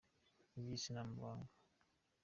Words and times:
Iby’isi 0.57 0.89
ni 0.91 0.99
amabanga. 1.03 1.51